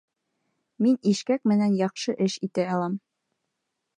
[0.85, 2.99] Мин ишкәк менән яҡшы эш итә алам